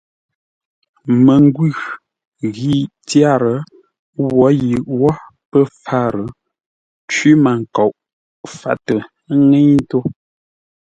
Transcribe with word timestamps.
Məngwʉ̂ 1.25 1.71
ghî 2.55 2.75
tyár 3.07 3.43
wǒ 4.37 4.45
yʉʼ 4.67 4.83
wó 4.99 5.09
pə́ 5.49 5.63
pfár, 5.73 6.15
cwímənkoʼ 7.11 7.91
fâtə 8.57 8.95
ńŋə́i 9.39 9.69
ńtó. 9.81 9.99